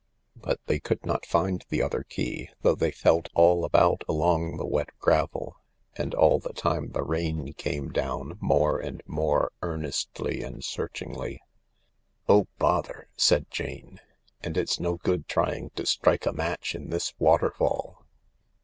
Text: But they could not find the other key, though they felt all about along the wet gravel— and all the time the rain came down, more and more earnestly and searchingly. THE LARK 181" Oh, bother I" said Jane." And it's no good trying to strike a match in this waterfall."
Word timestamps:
But 0.35 0.59
they 0.65 0.79
could 0.79 1.05
not 1.05 1.27
find 1.27 1.63
the 1.69 1.83
other 1.83 2.01
key, 2.01 2.49
though 2.63 2.73
they 2.73 2.89
felt 2.89 3.29
all 3.35 3.63
about 3.63 4.03
along 4.09 4.57
the 4.57 4.65
wet 4.65 4.89
gravel— 4.97 5.57
and 5.95 6.15
all 6.15 6.39
the 6.39 6.53
time 6.53 6.93
the 6.93 7.03
rain 7.03 7.53
came 7.53 7.89
down, 7.91 8.39
more 8.41 8.79
and 8.79 9.03
more 9.05 9.51
earnestly 9.61 10.41
and 10.41 10.63
searchingly. 10.63 11.39
THE 12.25 12.33
LARK 12.33 12.47
181" 12.47 12.47
Oh, 12.49 12.49
bother 12.57 13.07
I" 13.09 13.13
said 13.21 13.45
Jane." 13.51 13.99
And 14.43 14.57
it's 14.57 14.79
no 14.79 14.95
good 14.95 15.27
trying 15.27 15.69
to 15.75 15.85
strike 15.85 16.25
a 16.25 16.33
match 16.33 16.73
in 16.73 16.89
this 16.89 17.13
waterfall." 17.19 18.03